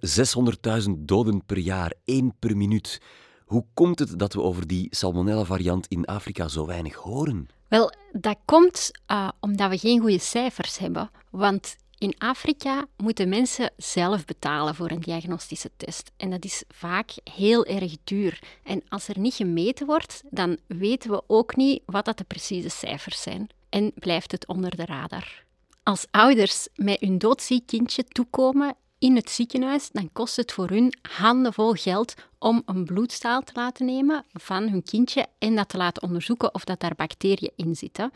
600.000 0.85 0.91
doden 0.97 1.45
per 1.45 1.57
jaar, 1.57 1.93
één 2.05 2.33
per 2.39 2.57
minuut. 2.57 3.01
Hoe 3.45 3.65
komt 3.73 3.99
het 3.99 4.19
dat 4.19 4.33
we 4.33 4.41
over 4.41 4.67
die 4.67 4.87
salmonella-variant 4.89 5.87
in 5.87 6.05
Afrika 6.05 6.47
zo 6.47 6.65
weinig 6.65 6.95
horen? 6.95 7.47
Wel, 7.71 7.93
dat 8.11 8.37
komt 8.45 8.91
uh, 9.11 9.29
omdat 9.39 9.69
we 9.69 9.77
geen 9.77 9.99
goede 9.99 10.19
cijfers 10.19 10.77
hebben. 10.77 11.11
Want 11.29 11.75
in 11.97 12.15
Afrika 12.17 12.85
moeten 12.97 13.29
mensen 13.29 13.71
zelf 13.77 14.25
betalen 14.25 14.75
voor 14.75 14.91
een 14.91 14.99
diagnostische 14.99 15.71
test. 15.77 16.11
En 16.17 16.29
dat 16.29 16.45
is 16.45 16.63
vaak 16.67 17.11
heel 17.23 17.65
erg 17.65 17.95
duur. 18.03 18.39
En 18.63 18.83
als 18.89 19.07
er 19.07 19.19
niet 19.19 19.33
gemeten 19.33 19.85
wordt, 19.85 20.23
dan 20.29 20.57
weten 20.67 21.11
we 21.11 21.23
ook 21.27 21.55
niet 21.55 21.81
wat 21.85 22.05
dat 22.05 22.17
de 22.17 22.23
precieze 22.23 22.69
cijfers 22.69 23.21
zijn. 23.21 23.49
En 23.69 23.91
blijft 23.95 24.31
het 24.31 24.47
onder 24.47 24.75
de 24.75 24.85
radar. 24.85 25.43
Als 25.83 26.05
ouders 26.11 26.67
met 26.75 26.99
hun 26.99 27.17
doodziek 27.17 27.67
kindje 27.67 28.03
toekomen 28.03 28.75
in 29.01 29.15
het 29.15 29.29
ziekenhuis, 29.29 29.89
dan 29.91 30.09
kost 30.13 30.35
het 30.35 30.51
voor 30.51 30.69
hun 30.69 30.93
handenvol 31.01 31.73
geld 31.73 32.13
om 32.39 32.61
een 32.65 32.85
bloedstaal 32.85 33.41
te 33.41 33.51
laten 33.55 33.85
nemen 33.85 34.25
van 34.33 34.69
hun 34.69 34.83
kindje 34.83 35.27
en 35.39 35.55
dat 35.55 35.69
te 35.69 35.77
laten 35.77 36.03
onderzoeken 36.03 36.53
of 36.53 36.63
dat 36.63 36.79
daar 36.79 36.95
bacteriën 36.95 37.51
in 37.55 37.75
zitten. 37.75 38.11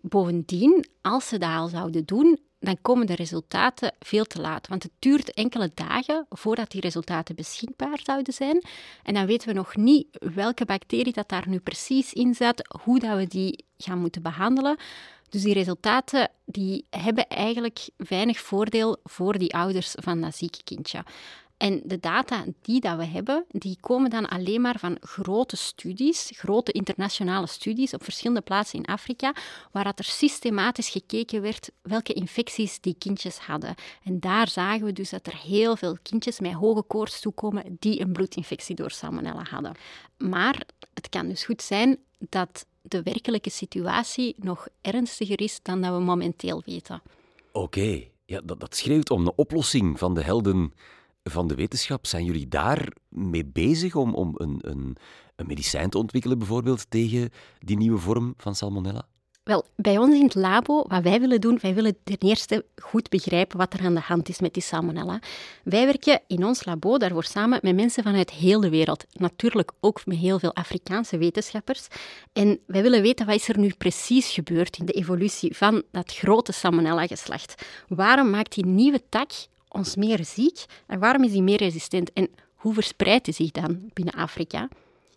Bovendien, 0.00 0.86
als 1.00 1.28
ze 1.28 1.38
dat 1.38 1.50
al 1.50 1.68
zouden 1.68 2.04
doen, 2.04 2.38
dan 2.58 2.76
komen 2.82 3.06
de 3.06 3.14
resultaten 3.14 3.94
veel 3.98 4.24
te 4.24 4.40
laat. 4.40 4.68
Want 4.68 4.82
het 4.82 4.92
duurt 4.98 5.34
enkele 5.34 5.70
dagen 5.74 6.26
voordat 6.28 6.70
die 6.70 6.80
resultaten 6.80 7.34
beschikbaar 7.34 8.00
zouden 8.02 8.32
zijn. 8.32 8.62
En 9.02 9.14
dan 9.14 9.26
weten 9.26 9.48
we 9.48 9.54
nog 9.54 9.76
niet 9.76 10.06
welke 10.34 10.64
bacterie 10.64 11.12
dat 11.12 11.28
daar 11.28 11.48
nu 11.48 11.58
precies 11.58 12.12
in 12.12 12.34
zit, 12.34 12.76
hoe 12.82 12.98
dat 12.98 13.16
we 13.16 13.26
die 13.26 13.64
gaan 13.76 13.98
moeten 13.98 14.22
behandelen. 14.22 14.76
Dus 15.30 15.42
die 15.42 15.54
resultaten 15.54 16.30
die 16.44 16.84
hebben 16.90 17.28
eigenlijk 17.28 17.88
weinig 17.96 18.40
voordeel 18.40 18.96
voor 19.04 19.38
die 19.38 19.54
ouders 19.54 19.94
van 19.98 20.20
dat 20.20 20.36
zieke 20.36 20.62
kindje. 20.64 21.04
En 21.60 21.80
de 21.84 21.98
data 21.98 22.44
die 22.62 22.80
dat 22.80 22.96
we 22.96 23.04
hebben, 23.04 23.44
die 23.48 23.76
komen 23.80 24.10
dan 24.10 24.28
alleen 24.28 24.60
maar 24.60 24.78
van 24.78 24.96
grote 25.00 25.56
studies, 25.56 26.30
grote 26.34 26.72
internationale 26.72 27.46
studies 27.46 27.94
op 27.94 28.04
verschillende 28.04 28.40
plaatsen 28.40 28.78
in 28.78 28.84
Afrika, 28.84 29.34
waar 29.72 29.84
dat 29.84 29.98
er 29.98 30.04
systematisch 30.04 30.88
gekeken 30.88 31.42
werd 31.42 31.70
welke 31.82 32.12
infecties 32.12 32.80
die 32.80 32.94
kindjes 32.98 33.38
hadden. 33.38 33.74
En 34.04 34.20
daar 34.20 34.48
zagen 34.48 34.84
we 34.84 34.92
dus 34.92 35.10
dat 35.10 35.26
er 35.26 35.36
heel 35.36 35.76
veel 35.76 35.98
kindjes 36.02 36.40
met 36.40 36.52
hoge 36.52 36.82
koorts 36.82 37.20
toekomen 37.20 37.76
die 37.78 38.00
een 38.00 38.12
bloedinfectie 38.12 38.74
door 38.74 38.90
salmonella 38.90 39.44
hadden. 39.50 39.74
Maar 40.16 40.62
het 40.94 41.08
kan 41.08 41.28
dus 41.28 41.44
goed 41.44 41.62
zijn 41.62 41.98
dat 42.18 42.66
de 42.82 43.02
werkelijke 43.02 43.50
situatie 43.50 44.34
nog 44.38 44.68
ernstiger 44.80 45.40
is 45.40 45.58
dan 45.62 45.80
dat 45.80 45.92
we 45.92 46.00
momenteel 46.00 46.62
weten. 46.66 47.02
Oké, 47.52 48.04
ja, 48.24 48.40
dat, 48.44 48.60
dat 48.60 48.76
schreeuwt 48.76 49.10
om 49.10 49.20
een 49.20 49.32
oplossing 49.36 49.98
van 49.98 50.14
de 50.14 50.22
helden 50.22 50.72
van 51.22 51.48
de 51.48 51.54
wetenschap. 51.54 52.06
Zijn 52.06 52.24
jullie 52.24 52.48
daar 52.48 52.88
mee 53.08 53.46
bezig 53.46 53.94
om, 53.94 54.14
om 54.14 54.34
een, 54.36 54.58
een, 54.60 54.96
een 55.36 55.46
medicijn 55.46 55.90
te 55.90 55.98
ontwikkelen, 55.98 56.38
bijvoorbeeld 56.38 56.90
tegen 56.90 57.30
die 57.58 57.76
nieuwe 57.76 57.98
vorm 57.98 58.34
van 58.36 58.54
salmonella? 58.54 59.08
Wel, 59.50 59.64
bij 59.76 59.98
ons 59.98 60.14
in 60.14 60.22
het 60.22 60.34
labo, 60.34 60.84
wat 60.88 61.02
wij 61.02 61.20
willen 61.20 61.40
doen, 61.40 61.58
wij 61.62 61.74
willen 61.74 61.96
ten 62.04 62.16
eerste 62.18 62.64
goed 62.76 63.08
begrijpen 63.08 63.58
wat 63.58 63.72
er 63.74 63.84
aan 63.84 63.94
de 63.94 64.00
hand 64.00 64.28
is 64.28 64.40
met 64.40 64.54
die 64.54 64.62
salmonella. 64.62 65.20
Wij 65.64 65.86
werken 65.86 66.20
in 66.26 66.44
ons 66.44 66.64
labo 66.64 66.98
daarvoor 66.98 67.24
samen 67.24 67.58
met 67.62 67.74
mensen 67.74 68.02
vanuit 68.02 68.30
heel 68.30 68.60
de 68.60 68.70
wereld. 68.70 69.04
Natuurlijk 69.12 69.72
ook 69.80 70.06
met 70.06 70.16
heel 70.16 70.38
veel 70.38 70.54
Afrikaanse 70.54 71.18
wetenschappers. 71.18 71.86
En 72.32 72.58
wij 72.66 72.82
willen 72.82 73.02
weten 73.02 73.26
wat 73.26 73.34
is 73.34 73.48
er 73.48 73.58
nu 73.58 73.74
precies 73.78 74.32
gebeurd 74.32 74.78
in 74.78 74.86
de 74.86 74.92
evolutie 74.92 75.56
van 75.56 75.82
dat 75.90 76.12
grote 76.12 76.52
salmonella-geslacht. 76.52 77.54
Waarom 77.88 78.30
maakt 78.30 78.54
die 78.54 78.66
nieuwe 78.66 79.02
tak 79.08 79.30
ons 79.68 79.96
meer 79.96 80.24
ziek 80.24 80.64
en 80.86 80.98
waarom 80.98 81.24
is 81.24 81.32
die 81.32 81.42
meer 81.42 81.58
resistent? 81.58 82.12
En 82.12 82.28
hoe 82.54 82.74
verspreidt 82.74 83.24
die 83.24 83.34
zich 83.34 83.50
dan 83.50 83.90
binnen 83.92 84.14
Afrika? 84.14 84.68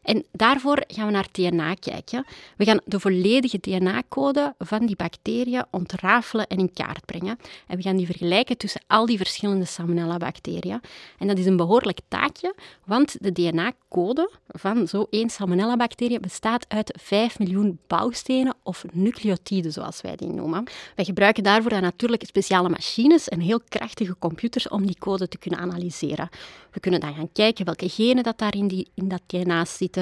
En 0.03 0.25
daarvoor 0.31 0.83
gaan 0.87 1.05
we 1.05 1.11
naar 1.11 1.27
DNA 1.31 1.73
kijken. 1.73 2.25
We 2.57 2.65
gaan 2.65 2.79
de 2.85 2.99
volledige 2.99 3.59
DNA-code 3.59 4.55
van 4.57 4.85
die 4.85 4.95
bacteriën 4.95 5.65
ontrafelen 5.71 6.47
en 6.47 6.57
in 6.57 6.73
kaart 6.73 7.05
brengen. 7.05 7.37
En 7.67 7.77
we 7.77 7.83
gaan 7.83 7.97
die 7.97 8.05
vergelijken 8.05 8.57
tussen 8.57 8.81
al 8.87 9.05
die 9.05 9.17
verschillende 9.17 9.65
salmonella-bacteriën. 9.65 10.81
En 11.17 11.27
dat 11.27 11.37
is 11.37 11.45
een 11.45 11.57
behoorlijk 11.57 11.99
taakje, 12.07 12.55
want 12.85 13.15
de 13.19 13.31
DNA-code 13.31 14.29
van 14.47 14.87
zo'n 14.87 15.07
één 15.09 15.29
salmonella-bacterie 15.29 16.19
bestaat 16.19 16.65
uit 16.67 16.99
5 17.01 17.39
miljoen 17.39 17.79
bouwstenen 17.87 18.55
of 18.63 18.85
nucleotiden, 18.91 19.71
zoals 19.71 20.01
wij 20.01 20.15
die 20.15 20.29
noemen. 20.29 20.63
Wij 20.95 21.05
gebruiken 21.05 21.43
daarvoor 21.43 21.69
dan 21.71 21.81
natuurlijk 21.81 22.23
speciale 22.25 22.69
machines 22.69 23.29
en 23.29 23.39
heel 23.39 23.61
krachtige 23.69 24.15
computers 24.19 24.67
om 24.67 24.85
die 24.85 24.97
code 24.99 25.27
te 25.27 25.37
kunnen 25.37 25.59
analyseren. 25.59 26.29
We 26.71 26.79
kunnen 26.79 26.99
dan 26.99 27.13
gaan 27.13 27.31
kijken 27.31 27.65
welke 27.65 27.89
genen 27.89 28.23
dat 28.23 28.37
daar 28.37 28.55
in, 28.55 28.67
die, 28.67 28.87
in 28.93 29.07
dat 29.07 29.21
DNA 29.25 29.65
zitten. 29.65 29.92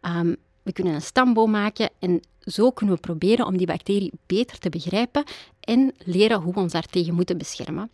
Ehm, 0.00 0.34
we 0.62 0.72
kunnen 0.72 0.94
een 0.94 1.02
stamboom 1.02 1.50
maken 1.50 1.90
en 1.98 2.20
zo 2.40 2.70
kunnen 2.70 2.94
we 2.94 3.00
proberen 3.00 3.46
om 3.46 3.56
die 3.56 3.66
bacterie 3.66 4.12
beter 4.26 4.58
te 4.58 4.68
begrijpen 4.68 5.24
en 5.60 5.94
leren 5.98 6.40
hoe 6.40 6.54
we 6.54 6.60
ons 6.60 6.72
daartegen 6.72 7.14
moeten 7.14 7.38
beschermen. 7.38 7.90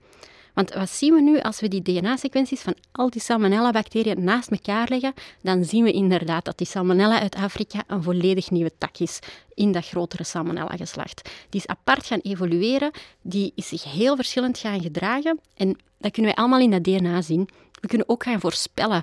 Want 0.55 0.75
wat 0.75 0.91
zien 0.91 1.15
we 1.15 1.21
nu 1.21 1.41
als 1.41 1.61
we 1.61 1.69
die 1.69 1.83
DNA-sequenties 1.83 2.61
van 2.61 2.75
al 2.93 3.11
die 3.11 3.21
salmonella-bacteriën 3.21 4.25
naast 4.25 4.51
elkaar 4.51 4.89
leggen? 4.89 5.15
Dan 5.43 5.65
zien 5.65 5.85
we 5.85 5.93
inderdaad 5.93 6.45
dat 6.45 6.59
die 6.59 6.67
salmonella 6.67 7.21
uit 7.21 7.35
Afrika 7.35 7.83
een 7.87 8.03
volledig 8.03 8.51
nieuwe 8.51 8.73
tak 8.79 8.99
is 8.99 9.19
in 9.55 9.73
dat 9.73 9.87
grotere 9.87 10.25
salmonella-geslacht. 10.25 11.31
Die 11.49 11.61
is 11.61 11.67
apart 11.67 12.07
gaan 12.07 12.21
evolueren, 12.21 12.91
die 13.23 13.53
is 13.55 13.69
zich 13.69 13.85
heel 13.93 14.17
verschillend 14.17 14.59
gaan 14.59 14.81
gedragen 14.81 15.41
en 15.57 15.79
dat 15.99 16.13
kunnen 16.13 16.35
wij 16.35 16.45
allemaal 16.45 16.61
in 16.61 16.71
dat 16.71 16.85
DNA 16.85 17.23
zien. 17.23 17.49
We 17.81 17.89
kunnen 17.89 18.09
ook 18.09 18.23
gaan 18.23 18.41
voorspellen 18.41 19.03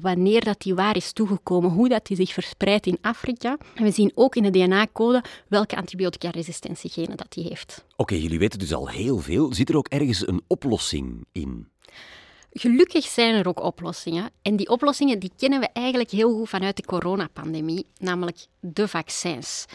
wanneer 0.00 0.44
dat 0.44 0.60
die 0.60 0.74
waar 0.74 0.96
is 0.96 1.12
toegekomen, 1.12 1.70
hoe 1.70 1.88
dat 1.88 2.06
die 2.06 2.16
zich 2.16 2.32
verspreidt 2.32 2.86
in 2.86 2.98
Afrika. 3.00 3.56
En 3.74 3.84
we 3.84 3.90
zien 3.90 4.12
ook 4.14 4.36
in 4.36 4.42
de 4.42 4.50
DNA-code 4.50 5.24
welke 5.48 5.76
antibiotica-resistentiegenen 5.76 7.16
dat 7.16 7.32
die 7.32 7.44
heeft. 7.44 7.84
Oké, 7.96 8.14
jullie 8.14 8.38
weten 8.38 8.58
dus 8.58 8.74
al 8.74 8.88
heel 8.88 9.18
veel. 9.18 9.54
Zit 9.54 9.68
er 9.68 9.76
ook 9.76 9.88
ergens 9.88 10.26
een 10.26 10.42
oplossing 10.46 11.24
in? 11.32 11.68
Gelukkig 12.52 13.04
zijn 13.04 13.34
er 13.34 13.48
ook 13.48 13.62
oplossingen. 13.62 14.30
En 14.42 14.56
die 14.56 14.68
oplossingen 14.68 15.18
die 15.18 15.32
kennen 15.36 15.60
we 15.60 15.68
eigenlijk 15.72 16.10
heel 16.10 16.32
goed 16.32 16.48
vanuit 16.48 16.76
de 16.76 16.84
coronapandemie, 16.84 17.86
namelijk 17.98 18.46
de 18.60 18.88
vaccins. 18.88 19.66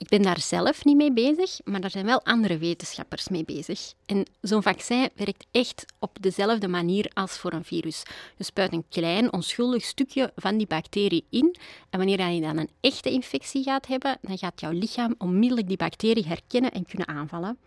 Ik 0.00 0.08
ben 0.08 0.22
daar 0.22 0.40
zelf 0.40 0.84
niet 0.84 0.96
mee 0.96 1.12
bezig, 1.12 1.60
maar 1.64 1.80
daar 1.80 1.90
zijn 1.90 2.04
wel 2.04 2.24
andere 2.24 2.58
wetenschappers 2.58 3.28
mee 3.28 3.44
bezig. 3.44 3.92
En 4.06 4.26
zo'n 4.40 4.62
vaccin 4.62 5.08
werkt 5.14 5.46
echt 5.50 5.84
op 5.98 6.16
dezelfde 6.20 6.68
manier 6.68 7.10
als 7.14 7.38
voor 7.38 7.52
een 7.52 7.64
virus. 7.64 8.02
Je 8.36 8.44
spuit 8.44 8.72
een 8.72 8.84
klein, 8.88 9.32
onschuldig 9.32 9.84
stukje 9.84 10.32
van 10.36 10.56
die 10.56 10.66
bacterie 10.66 11.24
in. 11.30 11.56
En 11.90 11.98
wanneer 11.98 12.28
je 12.28 12.40
dan 12.40 12.56
een 12.56 12.70
echte 12.80 13.10
infectie 13.10 13.62
gaat 13.62 13.86
hebben, 13.86 14.18
dan 14.22 14.38
gaat 14.38 14.60
jouw 14.60 14.72
lichaam 14.72 15.14
onmiddellijk 15.18 15.68
die 15.68 15.76
bacterie 15.76 16.26
herkennen 16.26 16.70
en 16.70 16.86
kunnen 16.86 17.08
aanvallen. 17.08 17.58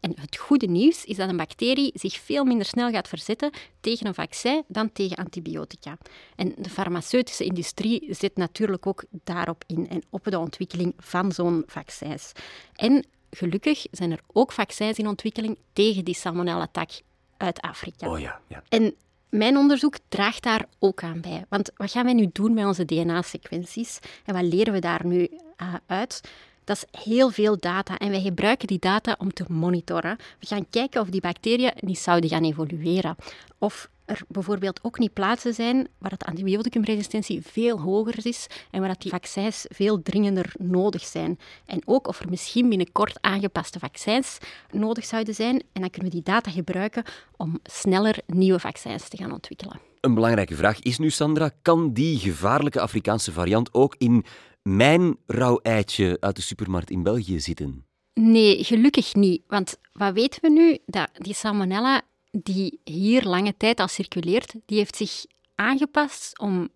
En 0.00 0.12
het 0.20 0.36
goede 0.36 0.66
nieuws 0.66 1.04
is 1.04 1.16
dat 1.16 1.28
een 1.28 1.36
bacterie 1.36 1.92
zich 1.94 2.14
veel 2.14 2.44
minder 2.44 2.66
snel 2.66 2.90
gaat 2.90 3.08
verzetten 3.08 3.50
tegen 3.80 4.06
een 4.06 4.14
vaccin 4.14 4.64
dan 4.68 4.92
tegen 4.92 5.16
antibiotica. 5.16 5.98
En 6.36 6.54
de 6.56 6.70
farmaceutische 6.70 7.44
industrie 7.44 8.06
zit 8.08 8.36
natuurlijk 8.36 8.86
ook 8.86 9.04
daarop 9.10 9.64
in 9.66 9.88
en 9.88 10.02
op 10.10 10.24
de 10.24 10.38
ontwikkeling 10.38 10.94
van 10.98 11.32
zo'n 11.32 11.62
vaccins. 11.80 12.32
En 12.74 13.04
gelukkig 13.30 13.86
zijn 13.90 14.10
er 14.10 14.20
ook 14.32 14.52
vaccins 14.52 14.98
in 14.98 15.08
ontwikkeling 15.08 15.58
tegen 15.72 16.04
die 16.04 16.14
salmonella-tak 16.14 16.90
uit 17.36 17.60
Afrika. 17.60 18.10
Oh 18.10 18.20
ja, 18.20 18.40
ja. 18.46 18.62
En 18.68 18.94
mijn 19.28 19.56
onderzoek 19.56 19.96
draagt 20.08 20.42
daar 20.42 20.64
ook 20.78 21.02
aan 21.02 21.20
bij. 21.20 21.44
Want 21.48 21.70
wat 21.76 21.90
gaan 21.90 22.04
wij 22.04 22.14
nu 22.14 22.30
doen 22.32 22.54
met 22.54 22.64
onze 22.64 22.84
DNA-sequenties? 22.84 23.98
En 24.24 24.34
wat 24.34 24.42
leren 24.42 24.72
we 24.72 24.78
daar 24.78 25.06
nu 25.06 25.28
uh, 25.62 25.74
uit? 25.86 26.20
Dat 26.64 26.76
is 26.76 27.02
heel 27.02 27.30
veel 27.30 27.56
data 27.58 27.98
en 27.98 28.10
wij 28.10 28.20
gebruiken 28.20 28.66
die 28.66 28.78
data 28.78 29.16
om 29.18 29.32
te 29.32 29.44
monitoren. 29.48 30.16
We 30.38 30.46
gaan 30.46 30.66
kijken 30.70 31.00
of 31.00 31.08
die 31.08 31.20
bacteriën 31.20 31.72
niet 31.80 31.98
zouden 31.98 32.30
gaan 32.30 32.44
evolueren. 32.44 33.16
Of 33.58 33.88
er 34.10 34.20
bijvoorbeeld 34.28 34.84
ook 34.84 34.98
niet 34.98 35.12
plaatsen 35.12 35.54
zijn 35.54 35.88
waar 35.98 36.16
de 36.16 36.24
antibioticumresistentie 36.24 37.42
veel 37.42 37.80
hoger 37.80 38.26
is 38.26 38.46
en 38.70 38.80
waar 38.80 38.94
die 38.98 39.10
vaccins 39.10 39.66
veel 39.68 40.02
dringender 40.02 40.52
nodig 40.58 41.04
zijn. 41.04 41.38
En 41.66 41.82
ook 41.84 42.06
of 42.08 42.20
er 42.20 42.28
misschien 42.30 42.68
binnenkort 42.68 43.18
aangepaste 43.20 43.78
vaccins 43.78 44.38
nodig 44.70 45.04
zouden 45.04 45.34
zijn. 45.34 45.62
En 45.72 45.80
dan 45.80 45.90
kunnen 45.90 46.10
we 46.10 46.16
die 46.16 46.24
data 46.24 46.50
gebruiken 46.50 47.04
om 47.36 47.58
sneller 47.62 48.18
nieuwe 48.26 48.58
vaccins 48.58 49.08
te 49.08 49.16
gaan 49.16 49.32
ontwikkelen. 49.32 49.80
Een 50.00 50.14
belangrijke 50.14 50.54
vraag 50.54 50.80
is 50.80 50.98
nu, 50.98 51.10
Sandra, 51.10 51.50
kan 51.62 51.92
die 51.92 52.18
gevaarlijke 52.18 52.80
Afrikaanse 52.80 53.32
variant 53.32 53.74
ook 53.74 53.94
in 53.98 54.24
mijn 54.62 55.16
rauw 55.26 55.58
eitje 55.62 56.16
uit 56.20 56.36
de 56.36 56.42
supermarkt 56.42 56.90
in 56.90 57.02
België 57.02 57.40
zitten? 57.40 57.84
Nee, 58.14 58.64
gelukkig 58.64 59.14
niet. 59.14 59.42
Want 59.46 59.76
wat 59.92 60.12
weten 60.12 60.40
we 60.42 60.50
nu? 60.50 60.78
Dat 60.86 61.10
die 61.12 61.34
salmonella 61.34 62.02
die 62.30 62.80
hier 62.84 63.22
lange 63.22 63.56
tijd 63.56 63.80
al 63.80 63.88
circuleert, 63.88 64.54
die 64.66 64.78
heeft 64.78 64.96
zich 64.96 65.24
aangepast 65.54 66.38
om 66.38 66.68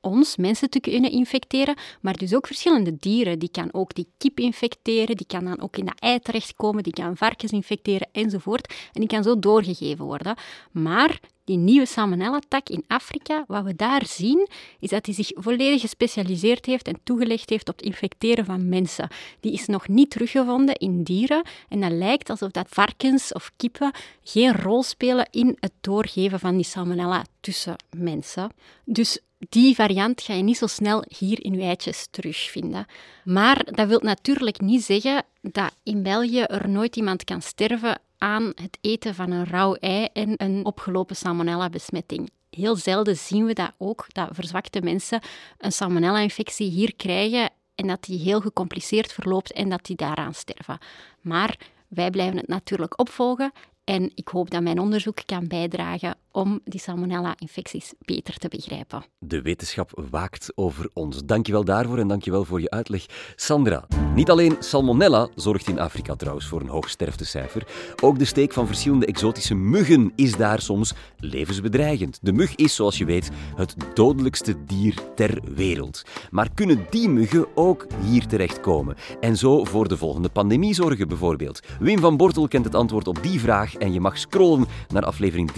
ons, 0.00 0.36
mensen, 0.36 0.70
te 0.70 0.80
kunnen 0.80 1.10
infecteren, 1.10 1.76
maar 2.00 2.16
dus 2.16 2.34
ook 2.34 2.46
verschillende 2.46 2.96
dieren. 2.96 3.38
Die 3.38 3.50
kan 3.50 3.72
ook 3.72 3.94
die 3.94 4.08
kip 4.18 4.40
infecteren, 4.40 5.16
die 5.16 5.26
kan 5.26 5.44
dan 5.44 5.60
ook 5.60 5.76
in 5.76 5.84
dat 5.84 6.00
ei 6.00 6.20
terechtkomen, 6.20 6.82
die 6.82 6.92
kan 6.92 7.16
varkens 7.16 7.52
infecteren 7.52 8.08
enzovoort. 8.12 8.74
En 8.92 9.00
die 9.00 9.08
kan 9.08 9.22
zo 9.22 9.38
doorgegeven 9.38 10.04
worden. 10.04 10.36
Maar 10.70 11.20
die 11.50 11.58
nieuwe 11.58 11.86
salmonella-tak 11.86 12.68
in 12.68 12.84
Afrika, 12.86 13.44
wat 13.46 13.64
we 13.64 13.76
daar 13.76 14.06
zien, 14.06 14.48
is 14.80 14.88
dat 14.88 15.06
hij 15.06 15.14
zich 15.14 15.30
volledig 15.34 15.80
gespecialiseerd 15.80 16.66
heeft 16.66 16.86
en 16.86 17.00
toegelegd 17.04 17.50
heeft 17.50 17.68
op 17.68 17.76
het 17.76 17.86
infecteren 17.86 18.44
van 18.44 18.68
mensen. 18.68 19.08
Die 19.40 19.52
is 19.52 19.66
nog 19.66 19.88
niet 19.88 20.10
teruggevonden 20.10 20.74
in 20.74 21.02
dieren 21.02 21.42
en 21.68 21.80
dat 21.80 21.90
lijkt 21.90 22.30
alsof 22.30 22.50
dat 22.50 22.66
varkens 22.68 23.32
of 23.32 23.52
kippen 23.56 23.92
geen 24.22 24.56
rol 24.56 24.82
spelen 24.82 25.28
in 25.30 25.56
het 25.60 25.72
doorgeven 25.80 26.38
van 26.38 26.56
die 26.56 26.64
salmonella 26.64 27.24
tussen 27.40 27.76
mensen. 27.96 28.50
Dus 28.84 29.20
die 29.48 29.74
variant 29.74 30.20
ga 30.20 30.34
je 30.34 30.42
niet 30.42 30.56
zo 30.56 30.66
snel 30.66 31.04
hier 31.18 31.44
in 31.44 31.54
je 31.54 31.62
eitjes 31.62 32.06
terugvinden. 32.10 32.86
Maar 33.24 33.64
dat 33.64 33.88
wil 33.88 34.00
natuurlijk 34.02 34.60
niet 34.60 34.82
zeggen 34.82 35.24
dat 35.40 35.74
in 35.82 36.02
België 36.02 36.40
er 36.40 36.68
nooit 36.68 36.96
iemand 36.96 37.24
kan 37.24 37.42
sterven 37.42 38.00
aan 38.18 38.52
het 38.54 38.78
eten 38.80 39.14
van 39.14 39.30
een 39.30 39.46
rauw 39.46 39.74
ei 39.74 40.08
en 40.12 40.34
een 40.36 40.64
opgelopen 40.64 41.16
salmonella-besmetting. 41.16 42.30
Heel 42.50 42.76
zelden 42.76 43.16
zien 43.16 43.44
we 43.44 43.52
dat 43.52 43.72
ook, 43.78 44.06
dat 44.08 44.28
verzwakte 44.32 44.80
mensen 44.82 45.20
een 45.58 45.72
salmonella-infectie 45.72 46.70
hier 46.70 46.94
krijgen 46.96 47.50
en 47.74 47.86
dat 47.86 48.04
die 48.04 48.18
heel 48.18 48.40
gecompliceerd 48.40 49.12
verloopt 49.12 49.52
en 49.52 49.68
dat 49.68 49.84
die 49.84 49.96
daaraan 49.96 50.34
sterven. 50.34 50.78
Maar 51.20 51.58
wij 51.88 52.10
blijven 52.10 52.36
het 52.36 52.48
natuurlijk 52.48 53.00
opvolgen 53.00 53.52
en 53.84 54.10
ik 54.14 54.28
hoop 54.28 54.50
dat 54.50 54.62
mijn 54.62 54.78
onderzoek 54.78 55.18
kan 55.26 55.48
bijdragen 55.48 56.16
om 56.32 56.60
die 56.64 56.80
salmonella-infecties 56.80 57.92
beter 57.98 58.36
te 58.38 58.48
begrijpen. 58.48 59.04
De 59.18 59.42
wetenschap 59.42 60.02
waakt 60.10 60.52
over 60.54 60.90
ons. 60.92 61.24
Dankjewel 61.24 61.64
daarvoor 61.64 61.98
en 61.98 62.08
dankjewel 62.08 62.44
voor 62.44 62.60
je 62.60 62.70
uitleg. 62.70 63.06
Sandra, 63.36 63.86
niet 64.14 64.30
alleen 64.30 64.56
salmonella 64.58 65.28
zorgt 65.34 65.68
in 65.68 65.78
Afrika 65.78 66.14
trouwens 66.16 66.46
voor 66.46 66.60
een 66.60 66.68
hoog 66.68 66.88
sterftecijfer. 66.88 67.66
Ook 68.02 68.18
de 68.18 68.24
steek 68.24 68.52
van 68.52 68.66
verschillende 68.66 69.06
exotische 69.06 69.54
muggen 69.54 70.12
is 70.16 70.36
daar 70.36 70.60
soms 70.60 70.94
levensbedreigend. 71.16 72.18
De 72.22 72.32
mug 72.32 72.54
is, 72.54 72.74
zoals 72.74 72.98
je 72.98 73.04
weet, 73.04 73.30
het 73.56 73.74
dodelijkste 73.94 74.64
dier 74.64 74.94
ter 75.14 75.42
wereld. 75.54 76.02
Maar 76.30 76.48
kunnen 76.54 76.86
die 76.90 77.08
muggen 77.08 77.46
ook 77.54 77.86
hier 78.02 78.26
terechtkomen? 78.26 78.96
En 79.20 79.36
zo 79.36 79.64
voor 79.64 79.88
de 79.88 79.96
volgende 79.96 80.28
pandemie 80.28 80.74
zorgen 80.74 81.08
bijvoorbeeld? 81.08 81.60
Wim 81.80 81.98
van 81.98 82.16
Bortel 82.16 82.48
kent 82.48 82.64
het 82.64 82.74
antwoord 82.74 83.08
op 83.08 83.22
die 83.22 83.40
vraag 83.40 83.74
en 83.74 83.92
je 83.92 84.00
mag 84.00 84.18
scrollen 84.18 84.66
naar 84.88 85.04
aflevering 85.04 85.52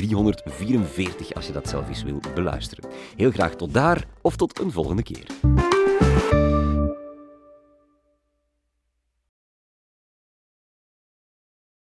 344 0.66 1.35
als 1.35 1.47
je 1.47 1.52
dat 1.52 1.69
zelf 1.69 1.88
eens 1.88 2.02
wil 2.02 2.21
beluisteren. 2.35 2.90
Heel 3.16 3.31
graag 3.31 3.54
tot 3.54 3.75
daar 3.75 4.04
of 4.21 4.37
tot 4.37 4.61
een 4.61 4.73
volgende 4.73 5.02
keer. 5.02 5.26